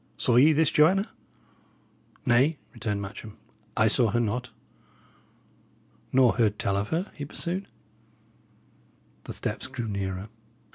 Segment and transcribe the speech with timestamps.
[0.17, 1.11] Saw ye this Joanna?"
[2.25, 3.37] "Nay," returned Matcham,
[3.77, 4.49] "I saw her not."
[6.11, 7.67] "Nor heard tell of her?" he pursued.
[9.25, 10.29] The steps drew nearer.